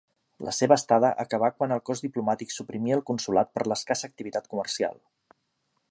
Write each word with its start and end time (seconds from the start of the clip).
La 0.45 0.51
seva 0.59 0.77
estada 0.79 1.11
acabà 1.23 1.49
quan 1.57 1.75
el 1.75 1.83
cos 1.89 2.01
diplomàtic 2.05 2.55
suprimí 2.55 2.97
el 2.97 3.05
consolat 3.11 3.53
per 3.59 3.67
l'escassa 3.69 4.11
activitat 4.13 4.53
comercial. 4.57 4.99